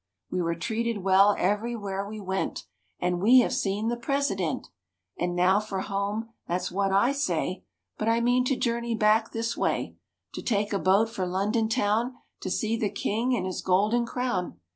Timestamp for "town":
11.69-12.15